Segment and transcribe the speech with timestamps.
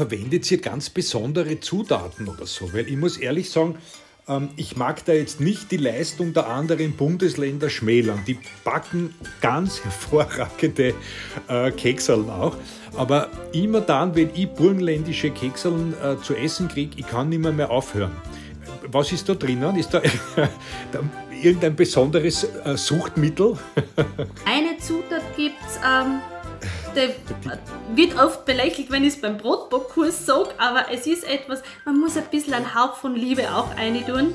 [0.00, 2.72] verwendet ihr ganz besondere Zutaten oder so?
[2.72, 3.76] Weil ich muss ehrlich sagen,
[4.26, 8.22] ähm, ich mag da jetzt nicht die Leistung der anderen Bundesländer schmälern.
[8.26, 10.94] Die backen ganz hervorragende
[11.48, 12.56] äh, Kekseln auch.
[12.96, 17.52] Aber immer dann, wenn ich burgenländische Kekseln äh, zu essen kriege, ich kann nicht mehr,
[17.52, 18.12] mehr aufhören.
[18.90, 19.76] Was ist da drinnen?
[19.76, 20.00] Ist da
[21.42, 23.58] irgendein besonderes äh, Suchtmittel?
[24.46, 25.78] Eine Zutat gibt es.
[25.84, 26.22] Ähm
[26.94, 27.10] der
[27.94, 32.16] wird oft belächelt, wenn ich es beim Brotbackkurs sage, aber es ist etwas, man muss
[32.16, 34.34] ein bisschen einen Hauch von Liebe auch reintun.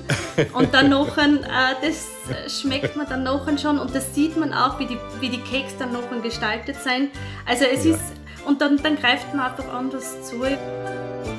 [0.53, 4.79] Und dann nachher, äh, das schmeckt man dann nachher schon und das sieht man auch,
[4.79, 7.11] wie die, wie die Cakes dann nachher gestaltet sind.
[7.45, 7.95] Also es ja.
[7.95, 8.01] ist,
[8.45, 10.43] und dann, dann greift man einfach anders zu.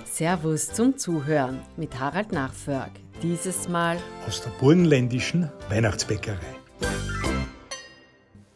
[0.05, 2.91] Servus zum Zuhören mit Harald Nachförg.
[3.23, 6.56] Dieses Mal aus der burgenländischen Weihnachtsbäckerei.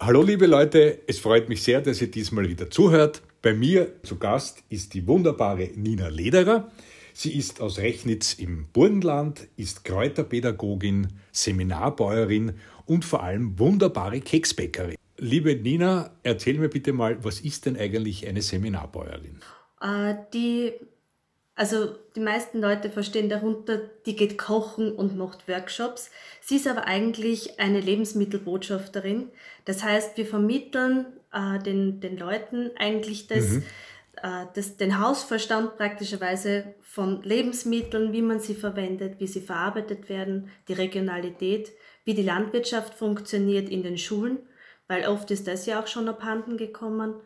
[0.03, 3.21] Hallo liebe Leute, es freut mich sehr, dass ihr diesmal wieder zuhört.
[3.43, 6.71] Bei mir zu Gast ist die wunderbare Nina Lederer.
[7.13, 12.55] Sie ist aus Rechnitz im Burgenland, ist Kräuterpädagogin, Seminarbäuerin
[12.87, 14.97] und vor allem wunderbare Keksbäckerin.
[15.19, 19.41] Liebe Nina, erzähl mir bitte mal, was ist denn eigentlich eine Seminarbäuerin?
[19.83, 20.73] Äh, die
[21.61, 26.11] also die meisten Leute verstehen darunter, die geht kochen und macht Workshops.
[26.41, 29.29] Sie ist aber eigentlich eine Lebensmittelbotschafterin.
[29.67, 33.65] Das heißt, wir vermitteln äh, den, den Leuten eigentlich das, mhm.
[34.23, 40.49] äh, das, den Hausverstand praktischerweise von Lebensmitteln, wie man sie verwendet, wie sie verarbeitet werden,
[40.67, 41.73] die Regionalität,
[42.07, 44.39] wie die Landwirtschaft funktioniert in den Schulen,
[44.89, 47.17] weil oft ist das ja auch schon abhanden gekommen.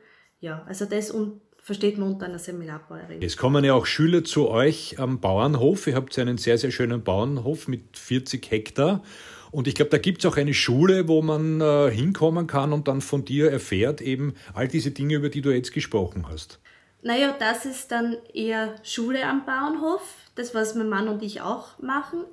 [0.41, 3.23] Ja, also das und versteht man unter einer Seminarbäuerin.
[3.23, 5.87] Es kommen ja auch Schüler zu euch am Bauernhof.
[5.87, 9.03] Ihr habt ja einen sehr, sehr schönen Bauernhof mit 40 Hektar.
[9.51, 12.87] Und ich glaube, da gibt es auch eine Schule, wo man äh, hinkommen kann und
[12.87, 16.61] dann von dir erfährt eben all diese Dinge, über die du jetzt gesprochen hast.
[17.01, 20.03] Naja, das ist dann eher Schule am Bauernhof,
[20.35, 22.25] das was mein Mann und ich auch machen.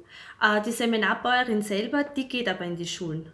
[0.42, 3.32] Äh, die Seminarbäuerin selber, die geht aber in die Schulen.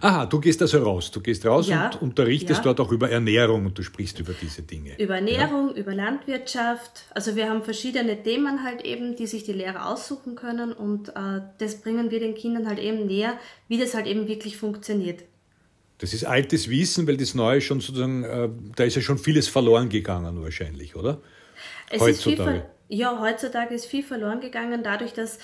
[0.00, 1.10] Aha, du gehst also raus.
[1.10, 2.64] Du gehst raus ja, und unterrichtest ja.
[2.64, 4.98] dort auch über Ernährung und du sprichst über diese Dinge.
[4.98, 5.74] Über Ernährung, ja?
[5.74, 7.04] über Landwirtschaft.
[7.10, 11.42] Also wir haben verschiedene Themen halt eben, die sich die Lehrer aussuchen können und äh,
[11.58, 13.34] das bringen wir den Kindern halt eben näher,
[13.68, 15.24] wie das halt eben wirklich funktioniert.
[16.02, 19.46] Das ist altes Wissen, weil das Neue schon sozusagen, äh, da ist ja schon vieles
[19.46, 21.20] verloren gegangen wahrscheinlich, oder?
[21.90, 22.64] Es Heutzutage.
[22.88, 25.38] ja, heutzutage ist viel verloren gegangen, dadurch, dass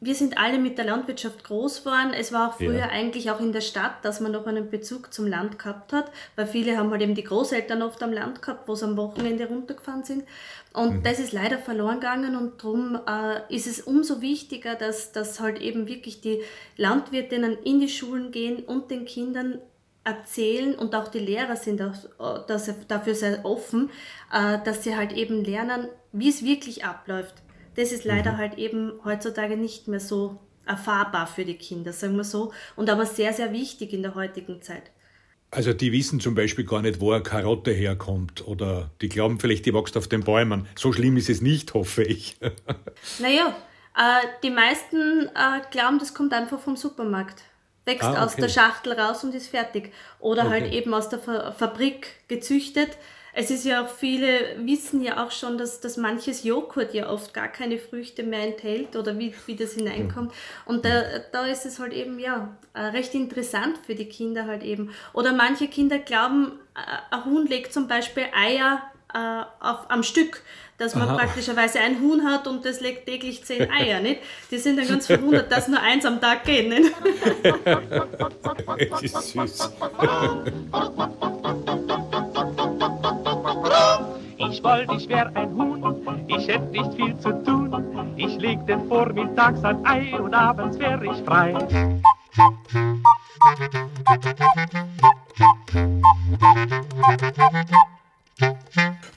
[0.00, 2.14] wir sind alle mit der Landwirtschaft groß geworden.
[2.18, 2.88] Es war auch früher ja.
[2.88, 6.46] eigentlich auch in der Stadt, dass man noch einen Bezug zum Land gehabt hat, weil
[6.46, 10.04] viele haben halt eben die Großeltern oft am Land gehabt, wo sie am Wochenende runtergefahren
[10.04, 10.24] sind.
[10.72, 11.02] Und mhm.
[11.02, 15.60] das ist leider verloren gegangen und darum äh, ist es umso wichtiger, dass, dass halt
[15.60, 16.40] eben wirklich die
[16.78, 19.58] Landwirtinnen in die Schulen gehen und den Kindern
[20.04, 23.90] erzählen und auch die Lehrer sind auch, dass dafür sehr offen,
[24.32, 27.34] äh, dass sie halt eben lernen, wie es wirklich abläuft.
[27.76, 28.36] Das ist leider mhm.
[28.38, 33.06] halt eben heutzutage nicht mehr so erfahrbar für die Kinder, sagen wir so, und aber
[33.06, 34.90] sehr, sehr wichtig in der heutigen Zeit.
[35.52, 39.66] Also die wissen zum Beispiel gar nicht, wo eine Karotte herkommt oder die glauben vielleicht,
[39.66, 40.68] die wächst auf den Bäumen.
[40.76, 42.36] So schlimm ist es nicht, hoffe ich.
[43.18, 43.56] naja,
[43.96, 47.42] äh, die meisten äh, glauben, das kommt einfach vom Supermarkt.
[47.90, 48.20] Wächst ah, okay.
[48.20, 49.92] aus der Schachtel raus und ist fertig.
[50.18, 50.62] Oder halt okay.
[50.62, 52.96] halt eben aus der Fa Fabrik gezüchtet
[53.32, 57.32] es ist ja auch viele wissen ja auch schon, dass, dass manches Joghurt ja oft
[57.32, 60.32] gar keine Früchte mehr enthält oder wie, wie das hineinkommt.
[60.66, 64.64] Und da, da ist es halt eben ja äh, recht interessant für die Kinder halt
[64.64, 64.90] eben.
[65.12, 68.82] Oder manche Kinder glauben, äh, ein Huhn legt zum Beispiel Eier
[69.14, 70.42] äh, auf, am Stück,
[70.78, 71.16] dass man Aha.
[71.16, 74.20] praktischerweise ein Huhn hat und das legt täglich zehn Eier, nicht?
[74.50, 76.90] Die sind dann ganz verwundert, dass nur eins am Tag geht, nicht?
[78.90, 79.70] das ist süß.
[84.38, 88.14] Ich wollte, ich wär ein Huhn, ich hätte nicht viel zu tun.
[88.16, 91.54] Ich legte vormittags ein Ei und abends wär ich frei.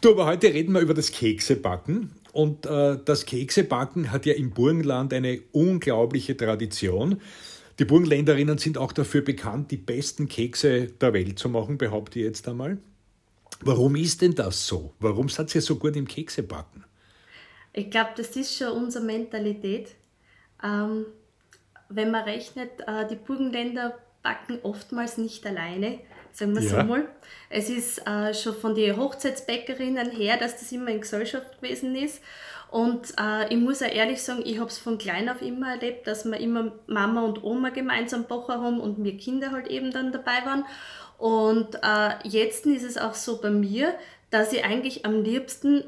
[0.03, 2.11] Du, aber heute reden wir über das Keksebacken.
[2.33, 7.21] Und äh, das Keksebacken hat ja im Burgenland eine unglaubliche Tradition.
[7.79, 12.25] Die Burgenländerinnen sind auch dafür bekannt, die besten Kekse der Welt zu machen, behaupte ich
[12.25, 12.79] jetzt einmal.
[13.61, 14.93] Warum ist denn das so?
[14.99, 16.83] Warum seid ihr so gut im Keksebacken?
[17.71, 19.95] Ich glaube, das ist schon unsere Mentalität.
[20.61, 21.05] Ähm,
[21.87, 25.99] wenn man rechnet, äh, die Burgenländer backen oftmals nicht alleine,
[26.33, 26.69] sagen wir ja.
[26.69, 27.07] so mal.
[27.49, 32.21] Es ist äh, schon von den Hochzeitsbäckerinnen her, dass das immer in Gesellschaft gewesen ist.
[32.71, 36.07] Und äh, ich muss auch ehrlich sagen, ich habe es von klein auf immer erlebt,
[36.07, 40.11] dass wir immer Mama und Oma gemeinsam backen haben und wir Kinder halt eben dann
[40.11, 40.65] dabei waren.
[41.19, 43.93] Und äh, jetzt ist es auch so bei mir,
[44.31, 45.83] dass ich eigentlich am liebsten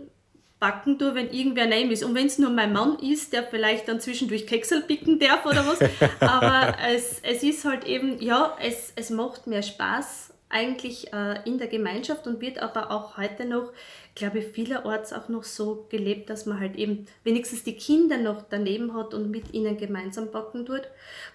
[0.59, 2.03] backen tue, wenn irgendwer neben ist.
[2.03, 5.65] Und wenn es nur mein Mann ist, der vielleicht dann zwischendurch Keksel picken darf oder
[5.65, 5.79] was.
[6.19, 11.57] Aber es, es ist halt eben, ja, es, es macht mehr Spaß eigentlich äh, in
[11.57, 13.73] der Gemeinschaft und wird aber auch heute noch,
[14.15, 18.45] glaube ich, vielerorts auch noch so gelebt, dass man halt eben wenigstens die Kinder noch
[18.49, 20.83] daneben hat und mit ihnen gemeinsam backen tut.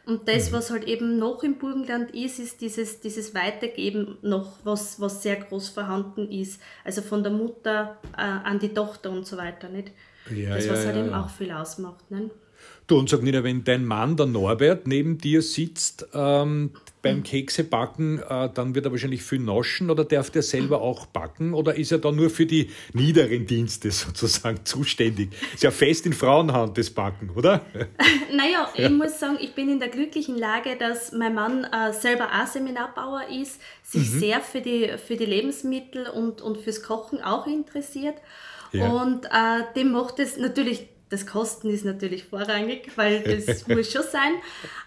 [0.06, 0.55] Und das, mhm.
[0.56, 5.37] was halt eben noch im Burgenland ist, ist dieses, dieses Weitergeben noch, was, was sehr
[5.37, 6.61] groß vorhanden ist.
[6.82, 9.93] Also von der Mutter äh, an die Tochter und so weiter, nicht?
[10.34, 12.11] Ja, das, was ja, halt ja, eben auch viel ausmacht.
[12.11, 12.31] Nicht?
[12.91, 16.73] Du, und sag Nina, wenn dein Mann, der Norbert, neben dir sitzt ähm,
[17.03, 17.23] beim mhm.
[17.23, 21.77] Keksebacken, äh, dann wird er wahrscheinlich viel naschen oder darf der selber auch backen oder
[21.77, 25.31] ist er da nur für die niederen Dienste sozusagen zuständig?
[25.55, 27.61] Ist ja fest in Frauenhand das Backen, oder?
[28.35, 28.87] naja, ja.
[28.89, 32.49] ich muss sagen, ich bin in der glücklichen Lage, dass mein Mann äh, selber auch
[32.49, 34.19] Seminarbauer ist, sich mhm.
[34.19, 38.17] sehr für die, für die Lebensmittel und, und fürs Kochen auch interessiert.
[38.73, 38.89] Ja.
[38.91, 44.03] Und äh, dem macht es natürlich das Kosten ist natürlich vorrangig, weil das muss schon
[44.03, 44.35] sein.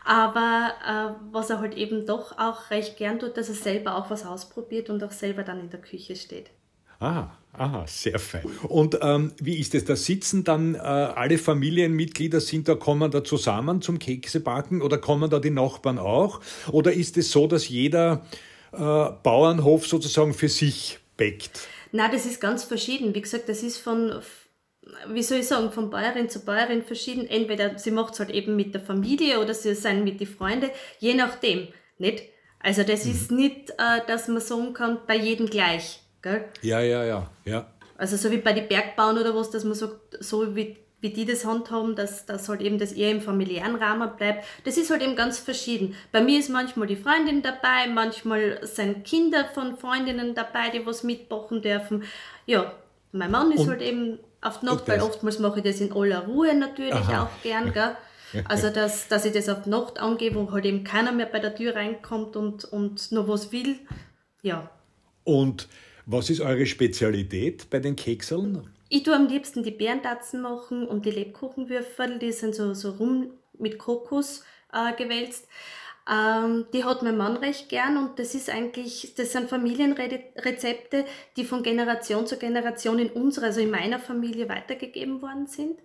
[0.03, 0.73] Aber
[1.19, 4.25] äh, was er halt eben doch auch recht gern tut, dass er selber auch was
[4.25, 6.49] ausprobiert und auch selber dann in der Küche steht.
[6.99, 8.45] Aha, aha, sehr fein.
[8.69, 9.83] Und ähm, wie ist es?
[9.83, 15.29] Da sitzen dann äh, alle Familienmitglieder, sind da, kommen da zusammen zum Keksebacken oder kommen
[15.29, 16.39] da die Nachbarn auch?
[16.71, 18.25] Oder ist es so, dass jeder
[18.71, 21.67] äh, Bauernhof sozusagen für sich bäckt?
[21.91, 23.13] Na, das ist ganz verschieden.
[23.13, 24.21] Wie gesagt, das ist von
[25.07, 27.27] wie soll ich sagen, von Bäuerin zu Bäuerin verschieden.
[27.27, 30.69] Entweder sie macht es halt eben mit der Familie oder sie sind mit den Freunden,
[30.99, 32.23] je nachdem, nicht?
[32.59, 33.11] Also das mhm.
[33.11, 36.45] ist nicht, äh, dass man sagen kann, bei jedem gleich, gell?
[36.61, 37.67] Ja, ja, ja, ja.
[37.97, 41.25] Also so wie bei den Bergbauern oder was, dass man sagt, so wie, wie die
[41.25, 44.45] das handhaben, dass, dass halt eben das eher im familiären Rahmen bleibt.
[44.63, 45.95] Das ist halt eben ganz verschieden.
[46.11, 51.03] Bei mir ist manchmal die Freundin dabei, manchmal sind Kinder von Freundinnen dabei, die was
[51.03, 52.03] mitbachen dürfen.
[52.45, 52.73] Ja,
[53.11, 55.91] mein Mann ist Und halt eben auf die Nacht, weil oftmals mache ich das in
[55.91, 57.23] aller Ruhe natürlich Aha.
[57.23, 57.71] auch gern.
[57.73, 57.95] Gell?
[58.45, 61.39] Also, dass, dass ich das auf die Nacht angehe, wo halt eben keiner mehr bei
[61.39, 63.77] der Tür reinkommt und, und nur was will.
[64.41, 64.69] Ja.
[65.23, 65.67] Und
[66.05, 68.69] was ist eure Spezialität bei den Kekseln?
[68.89, 73.31] Ich tue am liebsten die Bärentatzen machen und die Lebkuchenwürfel, die sind so, so rum
[73.57, 75.47] mit Kokos äh, gewälzt.
[76.11, 81.05] Ähm, die hat mein Mann recht gern und das ist eigentlich, das sind Familienrezepte,
[81.37, 85.79] die von Generation zu Generation in unserer, also in meiner Familie weitergegeben worden sind.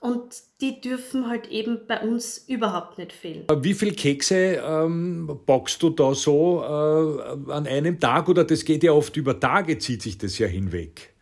[0.00, 3.46] Und die dürfen halt eben bei uns überhaupt nicht fehlen.
[3.62, 8.28] Wie viele Kekse ähm, backst du da so äh, an einem Tag?
[8.28, 11.14] Oder das geht ja oft über Tage, zieht sich das ja hinweg.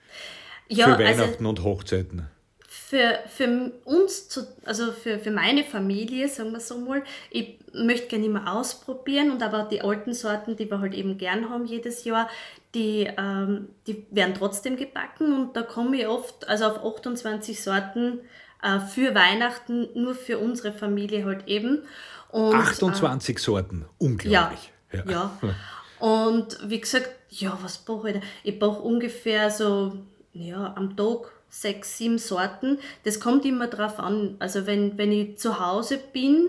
[0.68, 2.28] Ja, für Weihnachten also, und Hochzeiten
[2.96, 8.06] für, für uns, zu, also für, für meine Familie, sagen wir so mal, ich möchte
[8.06, 12.04] gerne immer ausprobieren und aber die alten Sorten, die wir halt eben gern haben jedes
[12.04, 12.30] Jahr,
[12.74, 18.20] die, ähm, die werden trotzdem gebacken und da komme ich oft, also auf 28 Sorten
[18.62, 21.82] äh, für Weihnachten, nur für unsere Familie halt eben.
[22.30, 24.72] Und, 28 äh, Sorten, unglaublich.
[24.90, 25.38] Ja, ja.
[25.42, 25.54] ja.
[25.98, 28.22] Und wie gesagt, ja, was brauche ich da?
[28.42, 29.98] Ich brauche ungefähr so,
[30.32, 32.78] ja, am Tag sechs, sieben Sorten.
[33.04, 34.36] Das kommt immer drauf an.
[34.38, 36.48] Also wenn, wenn ich zu Hause bin,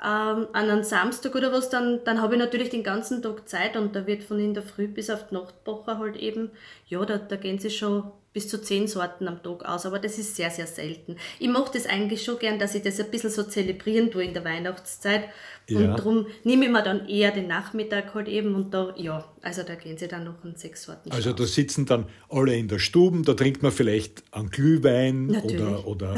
[0.00, 3.76] ähm, an einem Samstag oder was, dann, dann habe ich natürlich den ganzen Tag Zeit
[3.76, 6.50] und da wird von in der Früh bis auf die Nachtwoche halt eben,
[6.86, 10.18] ja, da, da gehen sie schon bis zu zehn Sorten am Tag aus, aber das
[10.18, 11.16] ist sehr, sehr selten.
[11.38, 14.34] Ich mache das eigentlich schon gern, dass ich das ein bisschen so zelebrieren tue in
[14.34, 15.24] der Weihnachtszeit
[15.68, 15.78] ja.
[15.78, 19.62] Und darum nehme ich mir dann eher den Nachmittag halt eben und da, ja, also
[19.62, 21.12] da gehen sie dann noch in sechs Sorten.
[21.12, 25.60] Also da sitzen dann alle in der Stube, da trinkt man vielleicht einen Glühwein Natürlich.
[25.60, 26.16] oder, oder,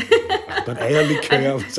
[0.66, 1.60] ein Eierlikör.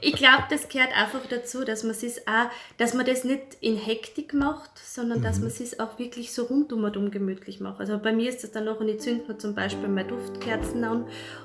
[0.00, 3.76] Ich glaube, das gehört einfach dazu, dass man es auch, dass man das nicht in
[3.76, 5.22] Hektik macht, sondern mhm.
[5.22, 7.80] dass man es auch wirklich so rundum und um gemütlich macht.
[7.80, 10.82] Also bei mir ist das dann noch, und ich zünde mir zum Beispiel meine Duftkerzen
[10.82, 11.04] an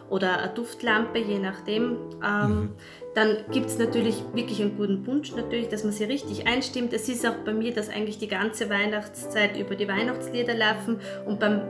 [0.09, 1.97] oder eine Duftlampe, je nachdem.
[2.25, 2.69] Ähm, mhm.
[3.13, 6.93] Dann gibt es natürlich wirklich einen guten Punsch, natürlich, dass man sie richtig einstimmt.
[6.93, 11.39] Es ist auch bei mir, dass eigentlich die ganze Weihnachtszeit über die Weihnachtslieder laufen und
[11.39, 11.61] beim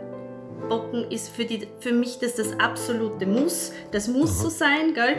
[0.70, 3.74] Bocken ist für, die, für mich das das absolute Muss.
[3.91, 5.18] Das muss so sein, gell?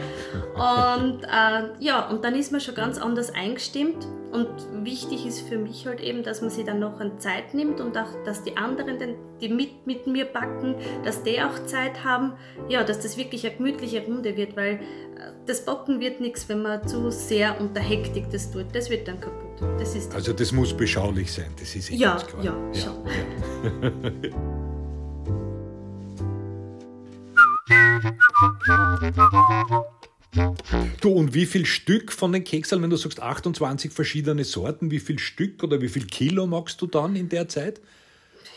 [0.54, 4.06] Und äh, ja, und dann ist man schon ganz anders eingestimmt.
[4.32, 4.48] Und
[4.82, 7.98] wichtig ist für mich halt eben, dass man sich dann noch eine Zeit nimmt und
[7.98, 8.98] auch, dass die anderen,
[9.40, 12.32] die mit, mit mir backen, dass die auch Zeit haben.
[12.68, 14.80] Ja, dass das wirklich eine gemütliche Runde wird, weil äh,
[15.46, 18.66] das Bocken wird nichts, wenn man zu sehr unter Hektik das tut.
[18.72, 19.60] Das wird dann kaputt.
[19.78, 22.44] Das ist also das muss beschaulich sein, das ist eh ja, ganz klar.
[22.44, 23.06] Ja, ja, schon.
[23.82, 24.30] Ja.
[31.00, 35.00] Du, und wie viel Stück von den Kekseln, wenn du sagst 28 verschiedene Sorten, wie
[35.00, 37.80] viel Stück oder wie viel Kilo magst du dann in der Zeit?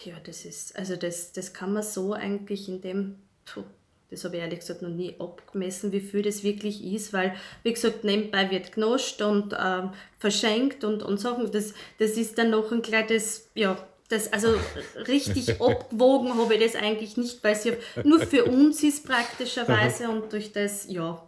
[0.05, 3.63] Ja, das ist, also das, das kann man so eigentlich in dem puh,
[4.09, 7.73] das habe ich ehrlich gesagt noch nie abgemessen, wie viel das wirklich ist, weil, wie
[7.73, 11.51] gesagt, nebenbei wird genoscht und ähm, verschenkt und, und Sachen.
[11.51, 13.77] Das, das ist dann noch ein kleines, ja,
[14.09, 14.55] das, also
[15.07, 20.09] richtig abgewogen habe ich das eigentlich nicht, weil es ja nur für uns ist praktischerweise
[20.09, 21.21] und durch das, ja.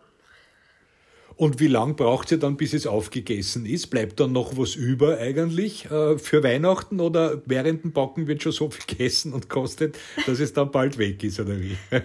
[1.35, 3.91] Und wie lange braucht ihr dann, bis es aufgegessen ist?
[3.91, 8.51] Bleibt dann noch was über eigentlich äh, für Weihnachten oder während dem Backen wird schon
[8.51, 11.77] so viel gegessen und kostet, dass es dann bald weg ist, oder wie?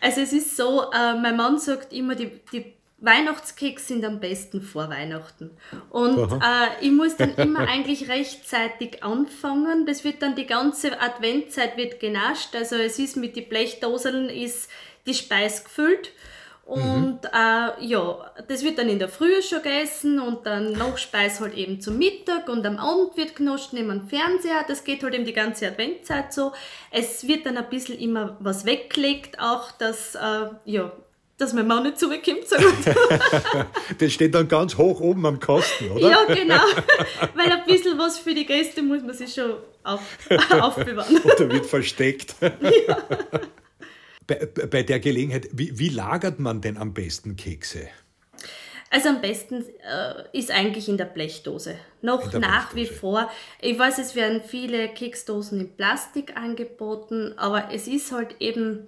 [0.00, 4.62] also es ist so, äh, mein Mann sagt immer, die, die Weihnachtskeks sind am besten
[4.62, 5.50] vor Weihnachten.
[5.90, 9.86] Und äh, ich muss dann immer eigentlich rechtzeitig anfangen.
[9.86, 12.54] Das wird dann die ganze Adventzeit wird genascht.
[12.54, 14.70] Also es ist mit den Blechdoseln ist
[15.06, 16.12] die Speis gefüllt.
[16.66, 17.28] Und mhm.
[17.34, 21.80] äh, ja, das wird dann in der Früh schon gegessen und dann Nachspeis halt eben
[21.82, 24.64] zum Mittag und am Abend wird genascht neben dem Fernseher.
[24.66, 26.52] Das geht halt eben die ganze Adventzeit so.
[26.90, 30.90] Es wird dann ein bisschen immer was weggelegt, auch dass, äh, ja,
[31.38, 32.46] dass mein Mann nicht zurückkommt.
[32.46, 32.56] So
[33.98, 36.10] das steht dann ganz hoch oben am Kasten, oder?
[36.10, 36.62] Ja, genau.
[37.34, 40.00] Weil ein bisschen was für die Gäste muss man sich schon auf,
[40.60, 41.20] aufbewahren.
[41.22, 42.36] Oder wird versteckt.
[42.40, 42.98] Ja.
[44.26, 47.88] Bei, bei, der Gelegenheit, wie, wie, lagert man denn am besten Kekse?
[48.88, 51.76] Also am besten äh, ist eigentlich in der Blechdose.
[52.00, 52.94] Noch der nach Blechdose.
[52.94, 53.30] wie vor.
[53.60, 58.86] Ich weiß, es werden viele Keksdosen in Plastik angeboten, aber es ist halt eben,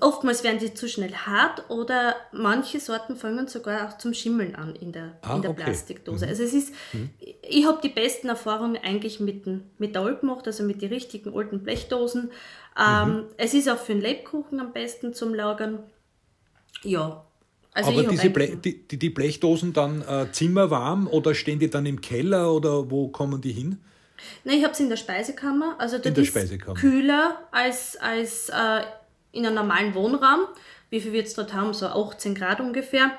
[0.00, 4.74] Oftmals werden sie zu schnell hart oder manche Sorten fangen sogar auch zum Schimmeln an
[4.74, 5.64] in der, ah, in der okay.
[5.64, 6.24] Plastikdose.
[6.24, 6.30] Mhm.
[6.30, 7.10] Also es ist, mhm.
[7.42, 11.62] ich habe die besten Erfahrungen eigentlich mit dem Metall gemacht, also mit den richtigen alten
[11.62, 12.30] Blechdosen.
[12.78, 13.24] Ähm, mhm.
[13.36, 15.80] Es ist auch für einen Lebkuchen am besten zum Lagern.
[16.82, 17.22] Ja.
[17.74, 22.00] Also Aber diese Ble die, die, Blechdosen dann äh, zimmerwarm oder stehen die dann im
[22.00, 23.78] Keller oder wo kommen die hin?
[24.44, 25.76] Nein, ich habe sie in der Speisekammer.
[25.78, 26.34] Also das ist
[26.76, 28.80] kühler als, als äh,
[29.36, 30.40] in einem normalen Wohnraum.
[30.90, 31.74] Wie viel wird es dort haben?
[31.74, 33.10] So 18 Grad ungefähr.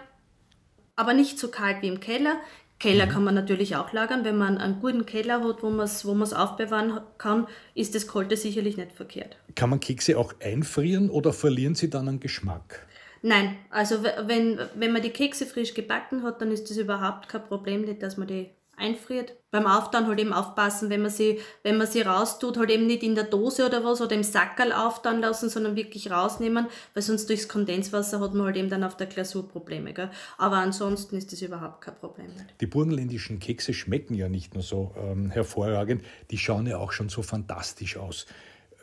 [0.95, 2.37] Aber nicht so kalt wie im Keller.
[2.79, 3.09] Keller mhm.
[3.09, 4.23] kann man natürlich auch lagern.
[4.23, 8.37] Wenn man einen guten Keller hat, wo man es wo aufbewahren kann, ist das Kalte
[8.37, 9.37] sicherlich nicht verkehrt.
[9.55, 12.85] Kann man Kekse auch einfrieren oder verlieren sie dann an Geschmack?
[13.23, 17.43] Nein, also wenn, wenn man die Kekse frisch gebacken hat, dann ist das überhaupt kein
[17.43, 19.33] Problem, nicht, dass man die einfriert.
[19.49, 23.01] Beim Auftauen halt eben aufpassen, wenn man sie, wenn man sie raustut, halt eben nicht
[23.01, 27.29] in der Dose oder was oder im Sackerl auftauen lassen, sondern wirklich rausnehmen, weil sonst
[27.29, 29.93] durchs Kondenswasser hat man halt eben dann auf der Glasur Probleme.
[29.93, 30.11] Gell?
[30.37, 32.27] Aber ansonsten ist das überhaupt kein Problem.
[32.59, 37.07] Die burgenländischen Kekse schmecken ja nicht nur so ähm, hervorragend, die schauen ja auch schon
[37.07, 38.25] so fantastisch aus.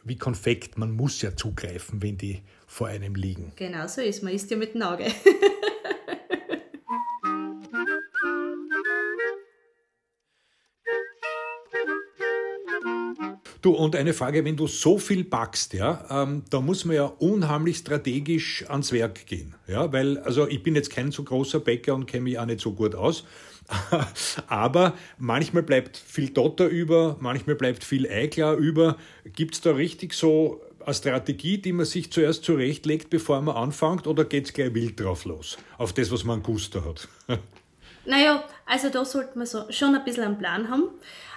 [0.02, 3.52] Wie Konfekt, man muss ja zugreifen, wenn die vor einem liegen.
[3.56, 5.04] Genau so ist, man isst ja mit dem Auge.
[13.64, 17.06] Du, und eine Frage, wenn du so viel backst, ja, ähm, da muss man ja
[17.06, 19.54] unheimlich strategisch ans Werk gehen.
[19.66, 22.60] Ja, weil, also ich bin jetzt kein so großer Bäcker und kenne mich auch nicht
[22.60, 23.24] so gut aus.
[24.48, 28.98] Aber manchmal bleibt viel Dotter über, manchmal bleibt viel Eiklar über.
[29.34, 34.06] Gibt es da richtig so eine Strategie, die man sich zuerst zurechtlegt, bevor man anfängt,
[34.06, 35.56] oder geht es gleich wild drauf los?
[35.78, 37.08] Auf das, was man Guster hat?
[38.06, 40.90] Naja, also da sollte man so schon ein bisschen einen Plan haben.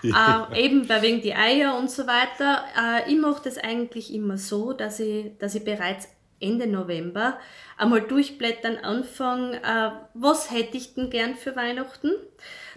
[0.03, 2.63] äh, eben bei wegen die Eier und so weiter.
[2.77, 6.09] Äh, ich mache das eigentlich immer so, dass ich, dass ich bereits
[6.39, 7.39] Ende November
[7.77, 12.11] einmal durchblättern anfange, äh, was hätte ich denn gern für Weihnachten.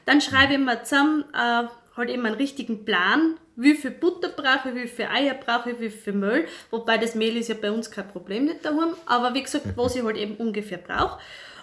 [0.06, 1.64] Dann schreibe ich mir zusammen äh,
[1.96, 5.80] halt eben einen richtigen Plan, wie viel Butter brauche ich, wie viel Eier brauche ich,
[5.80, 6.46] wie viel Mehl.
[6.70, 9.96] Wobei das Mehl ist ja bei uns kein Problem nicht daheim, aber wie gesagt, was
[9.96, 11.20] ich halt eben ungefähr brauche.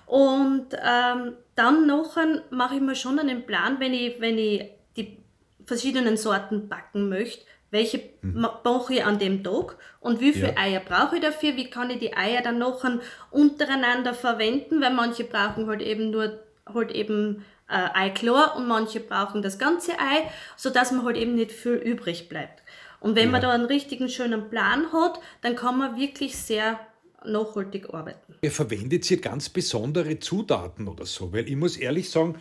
[0.07, 5.17] Und ähm, dann nachher mache ich mir schon einen Plan, wenn ich, wenn ich die
[5.65, 8.47] verschiedenen Sorten backen möchte, welche mhm.
[8.63, 10.57] mache ich an dem Tag und wie viele ja.
[10.57, 12.99] Eier brauche ich dafür, wie kann ich die Eier dann nachher
[13.29, 16.39] untereinander verwenden, weil manche brauchen halt eben nur
[16.73, 21.51] halt eben äh, Eichlor und manche brauchen das ganze Ei, sodass man halt eben nicht
[21.51, 22.63] viel übrig bleibt.
[22.99, 23.31] Und wenn ja.
[23.31, 26.79] man da einen richtigen schönen Plan hat, dann kann man wirklich sehr
[27.25, 28.36] nachhaltig arbeiten.
[28.41, 32.36] Ihr verwendet hier ganz besondere Zutaten oder so, weil ich muss ehrlich sagen,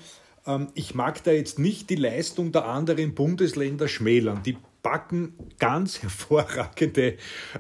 [0.46, 4.42] ähm, ich mag da jetzt nicht die Leistung der anderen Bundesländer schmälern.
[4.44, 7.16] Die backen ganz hervorragende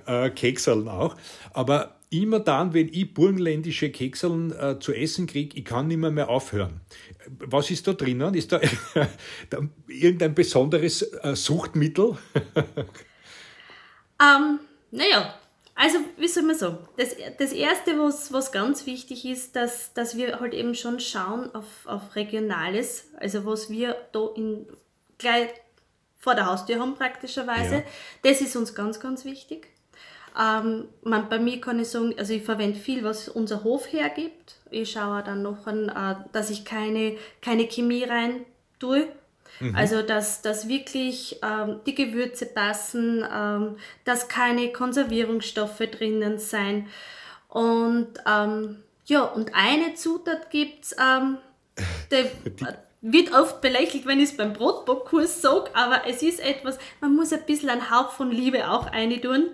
[0.06, 1.16] äh, Kekseln auch,
[1.52, 6.10] aber immer dann, wenn ich burgenländische Kekseln äh, zu essen kriege, ich kann nicht mehr,
[6.10, 6.80] mehr aufhören.
[7.28, 8.34] Was ist da drinnen?
[8.34, 8.60] Ist da,
[9.50, 9.58] da
[9.88, 12.16] irgendein besonderes äh, Suchtmittel?
[14.22, 14.60] ähm,
[14.92, 15.34] naja,
[15.76, 16.78] also, wie soll man sagen?
[16.96, 21.54] Das, das Erste, was, was ganz wichtig ist, dass, dass wir halt eben schon schauen
[21.54, 24.66] auf, auf Regionales, also was wir da in,
[25.18, 25.50] gleich
[26.18, 27.76] vor der Haustür haben praktischerweise.
[27.76, 27.82] Ja.
[28.22, 29.68] Das ist uns ganz, ganz wichtig.
[30.38, 34.56] Ähm, man, bei mir kann ich sagen, also ich verwende viel, was unser Hof hergibt.
[34.70, 38.46] Ich schaue dann noch an, äh, dass ich keine, keine Chemie rein
[38.78, 39.08] tue.
[39.60, 39.74] Mhm.
[39.74, 46.88] Also, dass, dass wirklich ähm, die Gewürze passen, ähm, dass keine Konservierungsstoffe drinnen sein.
[47.48, 51.38] Und ähm, ja, und eine Zutat gibt es, ähm,
[53.12, 57.32] wird oft belächelt, wenn ich es beim Brotbackkurs sage, aber es ist etwas, man muss
[57.32, 59.50] ein bisschen einen Hauch von Liebe auch reintun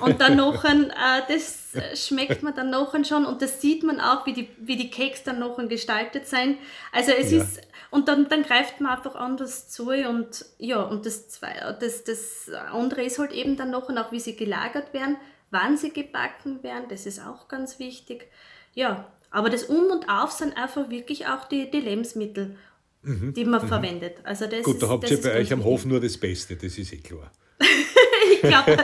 [0.00, 4.00] und dann noch ein, äh, das schmeckt man dann noch schon und das sieht man
[4.00, 6.58] auch, wie die, wie die Cakes dann noch gestaltet sein.
[6.92, 7.42] Also es ja.
[7.42, 12.04] ist, und dann, dann greift man einfach anders zu und ja, und das, zwei, das,
[12.04, 15.16] das andere ist halt eben dann noch und auch, wie sie gelagert werden,
[15.50, 18.30] wann sie gebacken werden, das ist auch ganz wichtig.
[18.74, 22.56] Ja, aber das Um und Auf sind einfach wirklich auch die, die Lebensmittel
[23.02, 23.34] mhm.
[23.34, 23.68] die man mhm.
[23.68, 24.16] verwendet.
[24.24, 26.92] Also das Gut, da habt ihr bei euch am Hof nur das Beste, das ist
[26.92, 27.30] eh klar.
[28.32, 28.76] ich glaube,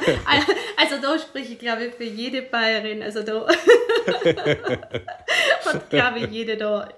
[0.76, 3.46] also da spreche ich glaube ich für jede Bayerin, also da
[5.64, 6.88] hat glaube ich jede da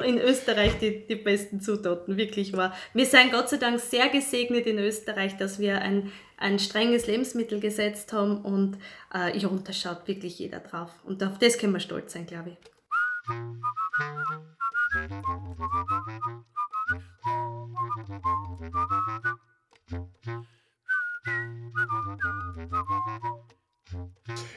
[0.00, 2.74] äh, in Österreich die, die besten Zutaten, wirklich wahr.
[2.94, 8.06] Wir sind Gott sei Dank sehr gesegnet in Österreich, dass wir ein, ein strenges Lebensmittelgesetz
[8.12, 8.78] haben und
[9.12, 10.90] äh, ja, und da schaut wirklich jeder drauf.
[11.04, 12.56] Und auf das können wir stolz sein, glaube ich.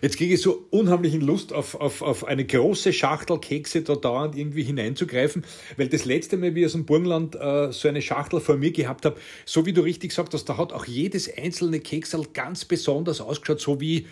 [0.02, 4.36] Jetzt kriege ich so unheimlichen Lust auf, auf, auf eine große Schachtel Kekse da dauernd
[4.36, 5.46] irgendwie hineinzugreifen,
[5.78, 8.72] weil das letzte Mal, wie ich aus dem Burgenland äh, so eine Schachtel vor mir
[8.72, 12.66] gehabt habe, so wie du richtig sagst, dass da hat auch jedes einzelne Keksel ganz
[12.66, 14.08] besonders ausgeschaut, so wie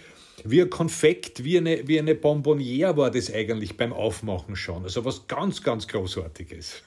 [0.45, 4.83] wie ein Konfekt, wie eine, wie eine Bonbonniere war das eigentlich beim Aufmachen schon.
[4.83, 6.83] Also was ganz, ganz Großartiges.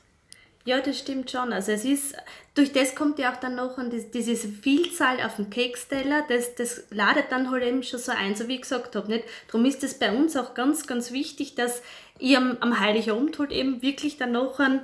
[0.67, 1.53] Ja, das stimmt schon.
[1.53, 2.17] Also es ist,
[2.55, 6.85] durch das kommt ja auch dann noch an diese Vielzahl auf dem Keksteller, das, das
[6.91, 9.09] ladet dann halt eben schon so ein, so wie ich gesagt habe.
[9.09, 9.25] Nicht?
[9.49, 11.83] Darum ist es bei uns auch ganz, ganz wichtig, dass
[12.19, 14.81] ich am, am Heiligabend halt eben wirklich dann noch einen,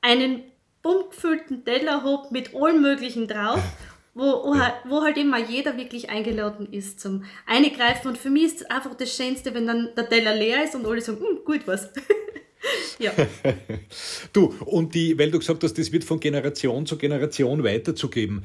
[0.00, 0.42] einen
[0.82, 3.60] buntgefüllten Teller habe mit allem Möglichen drauf
[4.14, 4.60] wo, wo, ja.
[4.60, 8.08] halt, wo halt immer jeder wirklich eingeladen ist zum Eingreifen.
[8.08, 10.86] Und für mich ist es einfach das Schönste, wenn dann der Teller leer ist und
[10.86, 11.90] alle sagen, hm, gut was.
[12.98, 13.12] ja.
[14.32, 18.44] du, und die, weil du gesagt hast, das wird von Generation zu Generation weiterzugeben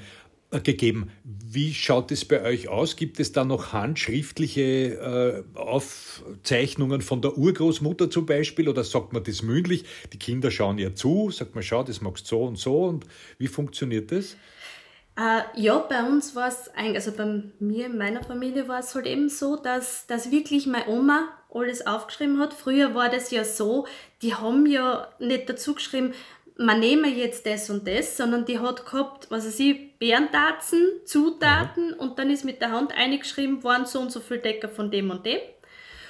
[0.51, 1.09] äh, gegeben.
[1.23, 2.95] Wie schaut es bei euch aus?
[2.95, 9.23] Gibt es da noch handschriftliche äh, Aufzeichnungen von der Urgroßmutter zum Beispiel oder sagt man
[9.23, 9.85] das mündlich?
[10.13, 13.05] Die Kinder schauen ja zu, sagt man, schau, das magst so und so und
[13.39, 14.37] wie funktioniert das?
[15.17, 19.05] Äh, ja, bei uns war es, also bei mir, in meiner Familie war es halt
[19.05, 22.53] eben so, dass, dass wirklich meine Oma alles aufgeschrieben hat.
[22.53, 23.87] Früher war das ja so,
[24.21, 26.13] die haben ja nicht dazu geschrieben,
[26.57, 31.89] man nehme jetzt das und das, sondern die hat gehabt, was weiß ich, Bärentatzen, Zutaten
[31.89, 31.99] mhm.
[31.99, 35.09] und dann ist mit der Hand eingeschrieben worden, so und so viel Decker von dem
[35.11, 35.39] und dem.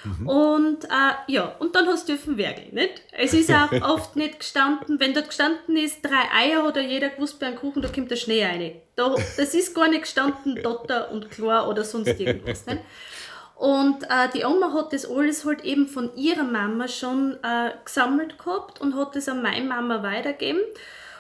[0.06, 0.28] Mhm.
[0.28, 3.02] Und äh, ja, und dann hast du dürfen werkeln, nicht?
[3.12, 7.40] Es ist auch oft nicht gestanden, wenn dort gestanden ist, drei Eier oder jeder gewusst
[7.40, 8.76] bei einem Kuchen, da kommt der Schnee rein.
[8.96, 12.82] Da, das ist gar nicht gestanden, Dotter und Chlor oder sonst irgendwas, nicht?
[13.56, 18.38] Und äh, die Oma hat das alles halt eben von ihrer Mama schon äh, gesammelt
[18.38, 20.62] gehabt und hat das an meine Mama weitergegeben.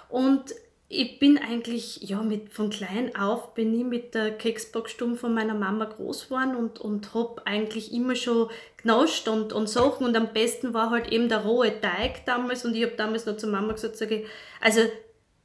[0.10, 0.54] Und
[0.88, 5.56] ich bin eigentlich, ja, mit, von klein auf bin ich mit der Keksbackstumm von meiner
[5.56, 10.32] Mama groß geworden und, und habe eigentlich immer schon genascht und, und Sachen und am
[10.32, 13.74] besten war halt eben der rohe Teig damals und ich habe damals noch zur Mama
[13.74, 14.28] gesagt, sage ich,
[14.62, 14.82] also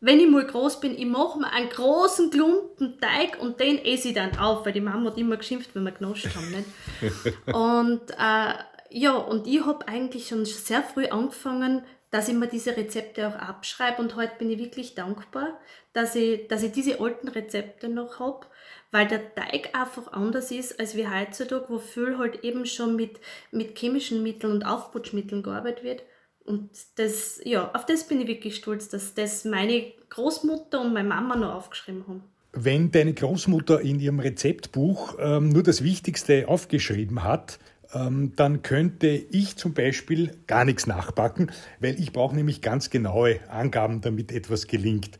[0.02, 4.08] wenn ich mal groß bin, ich mache mir einen großen Klumpen Teig und den esse
[4.08, 6.50] ich dann auf, weil die Mama hat immer geschimpft, wenn wir genascht haben.
[6.50, 7.36] Nicht?
[7.54, 8.54] und äh,
[8.90, 13.36] ja, und ich habe eigentlich schon sehr früh angefangen, dass ich mir diese Rezepte auch
[13.36, 15.58] abschreibe und heute bin ich wirklich dankbar,
[15.92, 18.46] dass ich, dass ich diese alten Rezepte noch habe,
[18.90, 23.20] weil der Teig einfach anders ist als wie heutzutage, wo viel halt eben schon mit,
[23.52, 26.02] mit chemischen Mitteln und Aufputschmitteln gearbeitet wird.
[26.44, 31.08] Und das, ja, auf das bin ich wirklich stolz, dass das meine Großmutter und meine
[31.08, 32.24] Mama noch aufgeschrieben haben.
[32.52, 37.60] Wenn deine Großmutter in ihrem Rezeptbuch ähm, nur das Wichtigste aufgeschrieben hat,
[37.92, 41.50] dann könnte ich zum Beispiel gar nichts nachbacken,
[41.80, 45.18] weil ich brauche nämlich ganz genaue Angaben, damit etwas gelingt.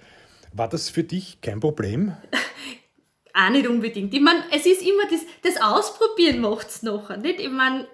[0.52, 2.16] War das für dich kein Problem?
[3.35, 4.12] Auch nicht unbedingt.
[4.12, 7.16] Ich meine, es ist immer das, das Ausprobieren macht es nachher.
[7.16, 7.40] Nicht?
[7.40, 7.87] Ich meine,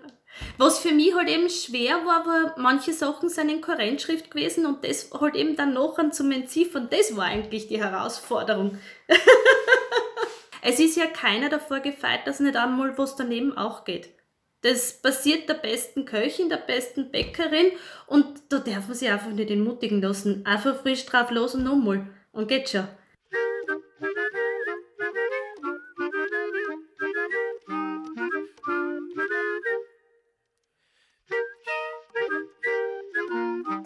[0.59, 4.85] was für mich halt eben schwer war, war, manche Sachen sind in Korrentschrift gewesen und
[4.85, 8.79] das halt eben dann nachher zum Entziffern, das war eigentlich die Herausforderung.
[10.63, 14.16] es ist ja keiner davor gefeit, dass nicht einmal was daneben auch geht.
[14.63, 17.73] Das passiert der besten Köchin, der besten Bäckerin
[18.07, 20.45] und da darf man sich einfach nicht entmutigen lassen.
[20.45, 22.07] Einfach frisch drauf los und nochmal.
[22.33, 22.89] Und geht schon.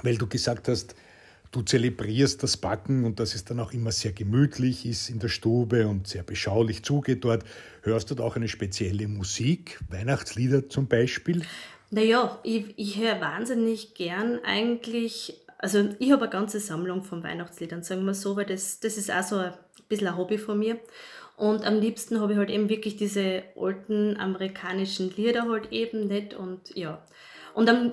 [0.03, 0.95] Weil du gesagt hast,
[1.51, 5.29] du zelebrierst das Backen und dass es dann auch immer sehr gemütlich ist in der
[5.29, 7.45] Stube und sehr beschaulich zugeht dort.
[7.83, 11.43] Hörst du da auch eine spezielle Musik, Weihnachtslieder zum Beispiel?
[11.91, 17.83] Naja, ich, ich höre wahnsinnig gern eigentlich, also ich habe eine ganze Sammlung von Weihnachtsliedern,
[17.83, 19.53] sagen wir so, weil das, das ist auch so ein
[19.89, 20.79] bisschen ein Hobby von mir.
[21.37, 26.35] Und am liebsten habe ich halt eben wirklich diese alten amerikanischen Lieder halt eben nicht
[26.35, 27.03] und ja.
[27.55, 27.93] Und am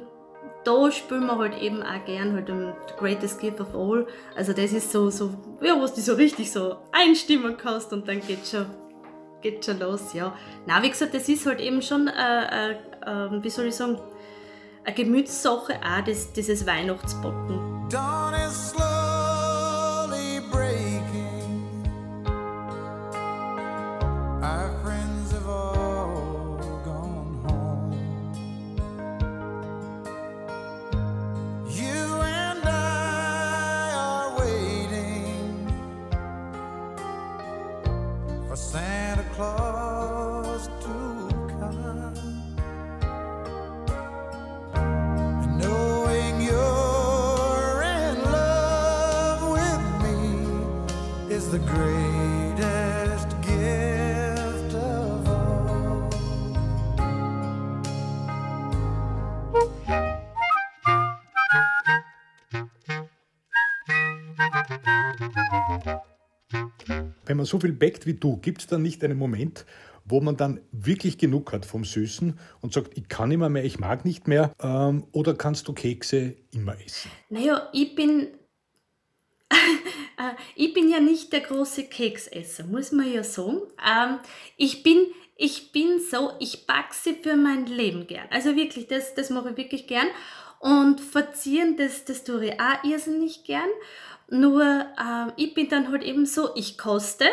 [0.64, 4.06] da spielen wir halt eben auch gern halt um Greatest Gift of All.
[4.36, 8.20] Also das ist so, so ja, was du so richtig so einstimmen kannst und dann
[8.20, 8.66] geht schon,
[9.42, 10.36] geht schon los, ja.
[10.66, 13.98] Na, wie gesagt, das ist halt eben schon, äh, äh, äh, wie soll ich sagen,
[14.84, 17.88] eine Gemütssache auch, das, dieses Weihnachtsbacken.
[38.58, 42.14] Santa Claus to come.
[45.58, 52.17] Knowing you're in love with me is the greatest
[67.38, 69.64] Wenn man so viel backt wie du, gibt es dann nicht einen Moment,
[70.06, 73.78] wo man dann wirklich genug hat vom Süßen und sagt, ich kann immer mehr, ich
[73.78, 74.56] mag nicht mehr?
[74.60, 77.12] Ähm, oder kannst du Kekse immer essen?
[77.30, 78.30] Naja, ich bin.
[80.20, 83.62] Äh, ich bin ja nicht der große Keksesser, muss man ja sagen.
[83.88, 84.18] Ähm,
[84.56, 84.98] ich bin.
[85.36, 88.26] Ich bin so, ich backe sie für mein Leben gern.
[88.32, 90.08] Also wirklich, das, das mache ich wirklich gern.
[90.60, 93.70] Und verzieren, das, das tue ich auch irrsinnig gern.
[94.30, 97.26] Nur ähm, ich bin dann halt eben so, ich koste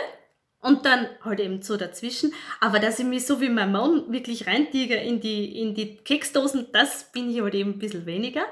[0.60, 2.32] und dann halt eben so dazwischen.
[2.60, 6.68] Aber dass ich mich so wie mein Mann wirklich reintige in die, in die Keksdosen,
[6.72, 8.44] das bin ich halt eben ein bisschen weniger.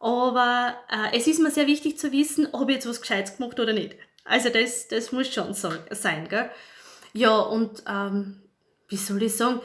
[0.00, 3.58] Aber äh, es ist mir sehr wichtig zu wissen, ob ich jetzt was Gescheites gemacht
[3.58, 3.96] oder nicht.
[4.24, 6.50] Also das, das muss schon so, sein, gell?
[7.14, 8.42] Ja, und ähm,
[8.88, 9.60] wie soll ich sagen,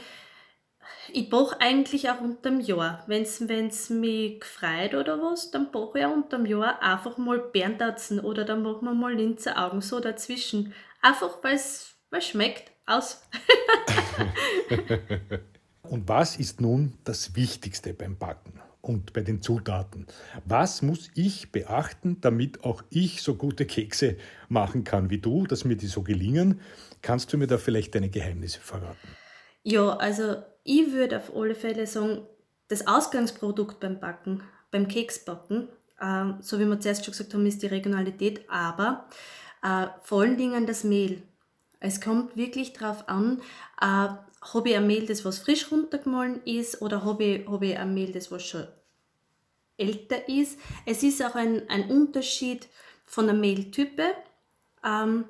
[1.14, 3.04] ich bach eigentlich auch unterm Jahr.
[3.08, 8.20] Wenn es mich gefreut oder was, dann bach ich auch unterm Jahr einfach mal Bärentatzen
[8.20, 10.74] oder dann machen wir mal Linzer Augen so dazwischen.
[11.02, 12.72] Einfach weil es schmeckt.
[12.86, 13.24] Aus.
[15.84, 20.08] Und was ist nun das Wichtigste beim Backen und bei den Zutaten?
[20.44, 24.18] Was muss ich beachten, damit auch ich so gute Kekse
[24.50, 26.60] machen kann wie du, dass mir die so gelingen?
[27.02, 29.08] Kannst du mir da vielleicht deine Geheimnisse verraten?
[29.64, 32.26] Ja, also ich würde auf alle Fälle sagen,
[32.68, 37.62] das Ausgangsprodukt beim Backen, beim Keksbacken, äh, so wie wir zuerst schon gesagt haben, ist
[37.62, 39.08] die Regionalität, aber
[39.62, 41.22] äh, vor allen Dingen das Mehl.
[41.80, 43.42] Es kommt wirklich darauf an,
[43.82, 44.10] äh,
[44.54, 47.94] habe ich ein Mehl, das was frisch runtergemahlen ist oder habe ich, hab ich ein
[47.94, 48.68] Mehl, das was schon
[49.78, 50.60] älter ist.
[50.86, 52.68] Es ist auch ein, ein Unterschied
[53.06, 54.14] von der Mehltype.
[54.86, 55.26] Ähm,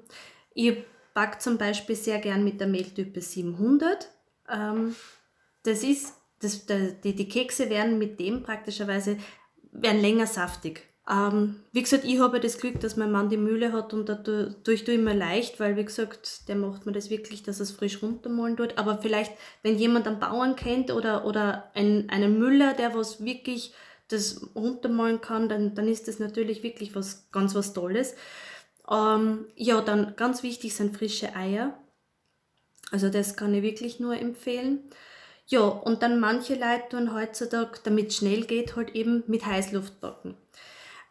[0.54, 0.78] ich
[1.13, 4.10] backe zum Beispiel sehr gern mit der Mehltype 700.
[4.50, 4.96] Ähm,
[5.63, 9.17] das ist, das, die, die Kekse werden mit dem praktischerweise
[9.71, 10.84] werden länger saftig.
[11.10, 14.56] Ähm, wie gesagt, ich habe das Glück, dass mein Mann die Mühle hat und dadurch
[14.63, 18.02] tue ich mir leicht, weil wie gesagt, der macht mir das wirklich, dass es frisch
[18.02, 18.78] runtermalen tut.
[18.78, 23.73] Aber vielleicht, wenn jemand einen Bauern kennt oder, oder ein, einen Müller, der was wirklich
[24.08, 28.15] das runtermalen kann, dann, dann ist das natürlich wirklich was ganz was Tolles.
[28.89, 31.78] Ähm, ja, dann ganz wichtig sind frische Eier.
[32.91, 34.89] Also das kann ich wirklich nur empfehlen.
[35.46, 40.00] Ja, und dann manche Leute tun heutzutage, damit es schnell geht, halt eben mit Heißluft
[40.00, 40.38] backen.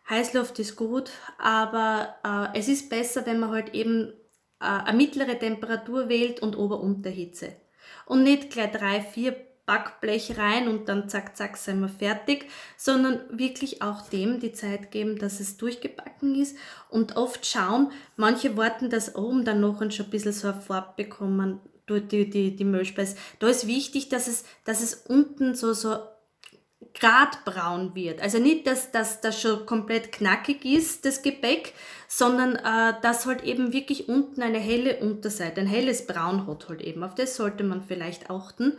[0.08, 4.12] Heißluft ist gut, aber äh, es ist besser, wenn man halt eben
[4.60, 7.54] äh, eine mittlere Temperatur wählt und Ober-Unterhitze.
[8.06, 13.20] Und nicht gleich drei, vier Backblech rein und dann zack, zack, sind wir fertig, sondern
[13.30, 16.56] wirklich auch dem die Zeit geben, dass es durchgebacken ist
[16.90, 20.94] und oft schauen, manche warten, dass oben dann noch schon ein bisschen so eine Farbe
[20.96, 21.60] bekommen
[21.92, 23.16] durch die, die, die Mehlspeise.
[23.38, 25.98] Da ist wichtig, dass es, dass es unten so, so
[26.94, 28.20] gradbraun wird.
[28.20, 31.74] Also nicht, dass, dass das schon komplett knackig ist, das Gebäck,
[32.14, 36.82] sondern äh, dass halt eben wirklich unten eine helle Unterseite, ein helles Braun hat halt
[36.82, 37.02] eben.
[37.02, 38.74] Auf das sollte man vielleicht achten.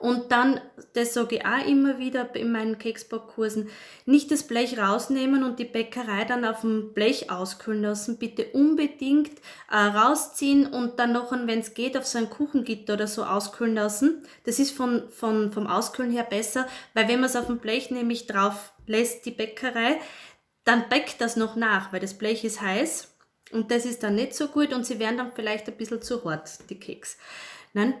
[0.00, 0.60] Und dann,
[0.94, 3.68] das sage ich auch immer wieder in meinen Keksbackkursen,
[4.04, 8.18] nicht das Blech rausnehmen und die Bäckerei dann auf dem Blech auskühlen lassen.
[8.18, 9.30] Bitte unbedingt
[9.70, 13.76] äh, rausziehen und dann noch, wenn es geht, auf so ein Kuchengitter oder so auskühlen
[13.76, 14.24] lassen.
[14.42, 17.90] Das ist von, von, vom Auskühlen her besser, weil wenn man es auf dem Blech
[17.90, 19.98] nämlich drauf lässt, die Bäckerei,
[20.64, 23.14] dann bäckt das noch nach, weil das Blech ist heiß
[23.50, 26.24] und das ist dann nicht so gut und sie werden dann vielleicht ein bisschen zu
[26.24, 27.18] hart, die Keks.
[27.74, 27.94] Nein?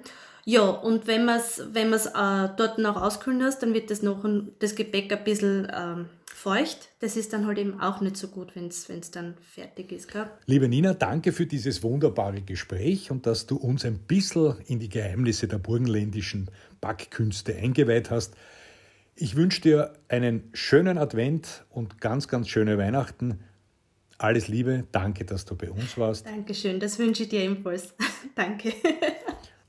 [0.44, 4.24] Ja, und wenn man es wenn äh, dort noch auskühlen lässt, dann wird das, noch
[4.24, 6.88] ein, das Gebäck ein bisschen ähm, feucht.
[6.98, 10.10] Das ist dann halt eben auch nicht so gut, wenn es dann fertig ist.
[10.10, 10.26] Gell?
[10.46, 14.88] Liebe Nina, danke für dieses wunderbare Gespräch und dass du uns ein bisschen in die
[14.88, 16.50] Geheimnisse der burgenländischen
[16.80, 18.34] Backkünste eingeweiht hast.
[19.14, 23.44] Ich wünsche dir einen schönen Advent und ganz, ganz schöne Weihnachten.
[24.16, 26.26] Alles Liebe, danke, dass du bei uns warst.
[26.26, 27.94] Dankeschön, das wünsche ich dir ebenfalls.
[28.34, 28.72] danke.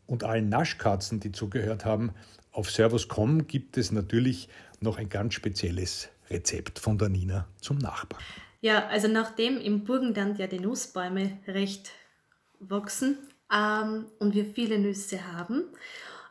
[0.07, 2.13] und allen Naschkatzen, die zugehört haben,
[2.51, 4.47] auf Servus.com gibt es natürlich
[4.79, 8.23] noch ein ganz spezielles Rezept von der Nina zum Nachbacken.
[8.61, 11.91] Ja, also nachdem im Burgenland ja die Nussbäume recht
[12.59, 13.17] wachsen
[13.53, 15.65] ähm, und wir viele Nüsse haben,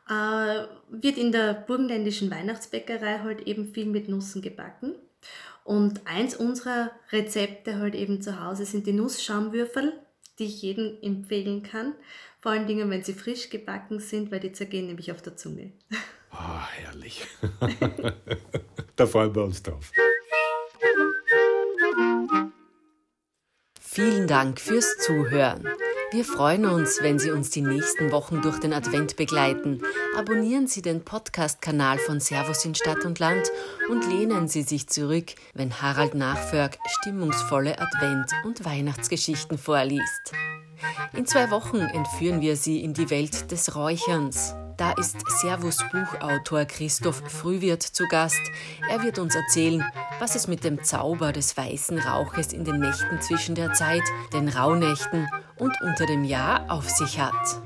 [0.09, 4.95] äh, wird in der burgenländischen Weihnachtsbäckerei halt eben viel mit Nüssen gebacken.
[5.65, 9.93] Und eins unserer Rezepte halt eben zu Hause sind die Nussschaumwürfel,
[10.39, 11.95] die ich jedem empfehlen kann.
[12.41, 15.73] Vor allen Dingen, wenn sie frisch gebacken sind, weil die zergehen nämlich auf der Zunge.
[16.31, 17.27] Ah, oh, herrlich.
[18.97, 19.93] da freuen wir uns drauf.
[23.81, 25.69] Vielen Dank fürs Zuhören.
[26.13, 29.81] Wir freuen uns, wenn Sie uns die nächsten Wochen durch den Advent begleiten.
[30.15, 33.51] Abonnieren Sie den Podcast-Kanal von Servus in Stadt und Land
[33.89, 40.33] und lehnen Sie sich zurück, wenn Harald Nachförg stimmungsvolle Advent- und Weihnachtsgeschichten vorliest.
[41.15, 44.55] In zwei Wochen entführen wir Sie in die Welt des Räucherns.
[44.77, 48.41] Da ist Servus Buchautor Christoph Frühwirt zu Gast.
[48.91, 49.83] Er wird uns erzählen,
[50.19, 54.03] was es mit dem Zauber des weißen Rauches in den Nächten zwischen der Zeit,
[54.35, 55.27] den Rauhnächten
[55.63, 57.63] und unter dem Jahr auf sich hat.